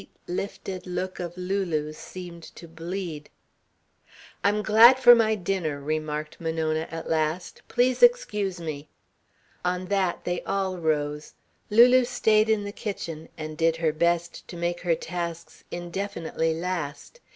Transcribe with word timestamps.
Every 0.01 0.07
time 0.07 0.13
that 0.15 0.31
he 0.31 0.33
did 0.33 0.45
this, 0.45 0.53
that 0.55 0.63
fleet, 0.63 0.79
lifted 0.79 0.87
look 0.95 1.19
of 1.19 1.37
Lulu's 1.37 1.97
seemed 1.99 2.43
to 2.55 2.67
bleed. 2.67 3.29
"I'm 4.43 4.63
glad 4.63 4.97
for 4.97 5.13
my 5.13 5.35
dinner," 5.35 5.79
remarked 5.79 6.41
Monona 6.41 6.87
at 6.89 7.07
last. 7.07 7.61
"Please 7.67 8.01
excuse 8.01 8.59
me." 8.59 8.87
On 9.63 9.85
that 9.89 10.23
they 10.23 10.41
all 10.41 10.79
rose. 10.79 11.35
Lulu 11.69 12.05
stayed 12.05 12.49
in 12.49 12.63
the 12.63 12.71
kitchen 12.71 13.29
and 13.37 13.55
did 13.55 13.75
her 13.75 13.93
best 13.93 14.47
to 14.47 14.57
make 14.57 14.79
her 14.81 14.95
tasks 14.95 15.65
indefinitely 15.69 16.55
last. 16.55 17.19